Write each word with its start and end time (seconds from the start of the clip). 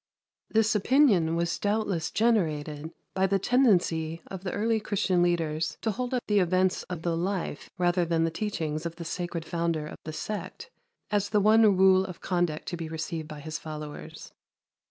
This 0.49 0.73
opinion 0.73 1.35
was 1.35 1.59
doubtless 1.59 2.09
generated 2.09 2.89
by 3.13 3.27
the 3.27 3.37
tendency 3.37 4.23
of 4.25 4.43
the 4.43 4.51
early 4.51 4.79
Christian 4.79 5.21
leaders 5.21 5.77
to 5.81 5.91
hold 5.91 6.15
up 6.15 6.23
the 6.25 6.39
events 6.39 6.81
of 6.89 7.03
the 7.03 7.15
life 7.15 7.69
rather 7.77 8.03
than 8.03 8.23
the 8.23 8.31
teachings 8.31 8.87
of 8.87 8.95
the 8.95 9.05
sacred 9.05 9.45
Founder 9.45 9.85
of 9.85 9.99
the 10.03 10.11
sect 10.11 10.71
as 11.11 11.29
the 11.29 11.39
one 11.39 11.77
rule 11.77 12.03
of 12.03 12.19
conduct 12.19 12.67
to 12.69 12.77
be 12.77 12.89
received 12.89 13.27
by 13.27 13.41
His 13.41 13.59
followers. 13.59 14.33